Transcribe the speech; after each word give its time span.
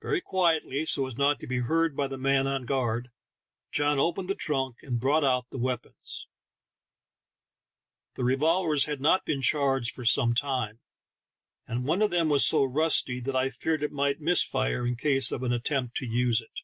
Very 0.00 0.20
quietly, 0.20 0.86
so 0.86 1.08
as 1.08 1.16
not 1.16 1.40
to 1.40 1.46
be 1.48 1.58
heard 1.58 1.96
by 1.96 2.06
the 2.06 2.16
man 2.16 2.46
on 2.46 2.66
guard, 2.66 3.10
John 3.72 3.98
opened 3.98 4.30
the 4.30 4.36
trunk 4.36 4.76
and 4.82 5.00
brought 5.00 5.24
out 5.24 5.50
the 5.50 5.58
weapons; 5.58 6.28
the 8.14 8.22
revolvers 8.22 8.84
had 8.84 9.00
not 9.00 9.24
been 9.24 9.42
charged 9.42 9.92
for 9.92 10.04
some 10.04 10.34
time, 10.34 10.78
and 11.66 11.84
one 11.84 12.00
of 12.00 12.12
them 12.12 12.28
was 12.28 12.46
so 12.46 12.62
rusty 12.62 13.18
that 13.18 13.34
I 13.34 13.50
feared 13.50 13.82
it 13.82 13.90
might 13.90 14.20
miss 14.20 14.40
fire 14.44 14.86
in 14.86 14.94
case 14.94 15.32
of 15.32 15.42
an 15.42 15.52
attempt 15.52 15.96
to 15.96 16.06
use 16.06 16.40
it. 16.40 16.60